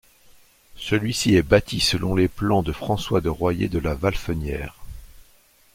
Celui-ci 0.77 1.35
est 1.35 1.43
bâti 1.43 1.79
selon 1.79 2.15
les 2.15 2.27
plans 2.27 2.63
de 2.63 2.71
François 2.71 3.21
de 3.21 3.29
Royers 3.29 3.69
de 3.69 3.77
la 3.77 3.93
Valfenière. 3.93 4.75